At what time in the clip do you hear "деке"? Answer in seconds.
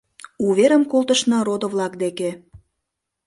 2.03-2.29